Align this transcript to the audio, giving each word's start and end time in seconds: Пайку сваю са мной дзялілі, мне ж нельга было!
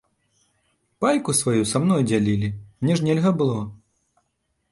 Пайку 1.03 1.35
сваю 1.41 1.63
са 1.73 1.81
мной 1.83 2.01
дзялілі, 2.09 2.49
мне 2.85 2.93
ж 3.01 3.09
нельга 3.09 3.31
было! 3.43 3.59